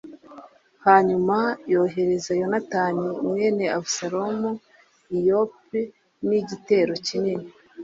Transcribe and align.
hanyuma 0.85 1.37
yohereza 1.71 2.31
yonatani 2.41 3.07
mwene 3.27 3.65
abusalomu 3.77 4.49
i 5.15 5.17
yope 5.27 5.79
n'igitero 6.27 6.93
kinini 7.05 7.45